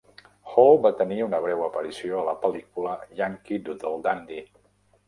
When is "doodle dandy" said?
3.71-4.43